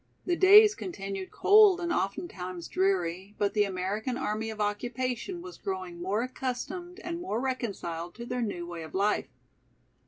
[0.25, 6.01] The days continued cold and oftentimes dreary, but the American Army of Occupation was growing
[6.01, 9.29] more accustomed and more reconciled to their new way of life.